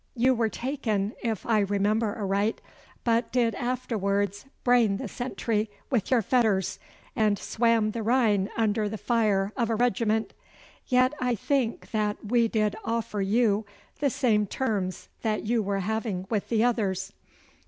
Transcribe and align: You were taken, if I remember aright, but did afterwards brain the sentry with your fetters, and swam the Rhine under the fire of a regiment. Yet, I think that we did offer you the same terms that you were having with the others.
You 0.15 0.33
were 0.33 0.49
taken, 0.49 1.13
if 1.21 1.45
I 1.45 1.59
remember 1.59 2.15
aright, 2.17 2.59
but 3.03 3.31
did 3.31 3.53
afterwards 3.53 4.45
brain 4.63 4.97
the 4.97 5.07
sentry 5.07 5.69
with 5.91 6.09
your 6.09 6.23
fetters, 6.23 6.79
and 7.15 7.37
swam 7.37 7.91
the 7.91 8.01
Rhine 8.01 8.49
under 8.57 8.89
the 8.89 8.97
fire 8.97 9.53
of 9.55 9.69
a 9.69 9.75
regiment. 9.75 10.33
Yet, 10.87 11.13
I 11.19 11.35
think 11.35 11.91
that 11.91 12.17
we 12.25 12.47
did 12.47 12.75
offer 12.83 13.21
you 13.21 13.63
the 13.99 14.09
same 14.09 14.47
terms 14.47 15.07
that 15.21 15.45
you 15.45 15.61
were 15.61 15.81
having 15.81 16.25
with 16.31 16.49
the 16.49 16.63
others. 16.63 17.13